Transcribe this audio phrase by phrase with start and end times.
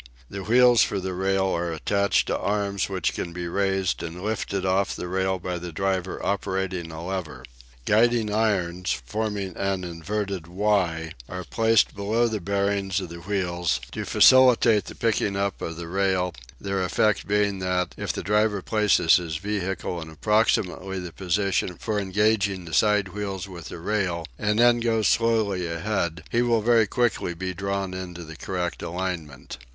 [0.31, 4.65] The wheels for the rail are attached to arms which can be raised and lifted
[4.65, 7.43] off the rail by the driver operating a lever.
[7.85, 14.03] Guiding irons, forming an inverted Y, are placed below the bearings of the wheels to
[14.03, 19.17] facilitate the picking up of the rail, their effect being that, if the driver places
[19.17, 24.57] his vehicle in approximately the position for engaging the side wheels with the rail and
[24.57, 29.59] then goes slowly ahead, he will very quickly be drawn into the correct alignment.